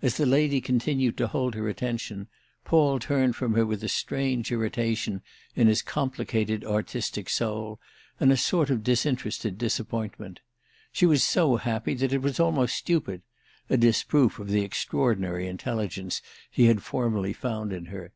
[0.00, 2.28] As the lady continued to hold her attention
[2.64, 5.20] Paul turned from her with a strange irritation
[5.54, 7.78] in his complicated artistic soul
[8.18, 10.40] and a sort of disinterested disappointment.
[10.90, 16.64] She was so happy that it was almost stupid—a disproof of the extraordinary intelligence he
[16.64, 18.14] had formerly found in her.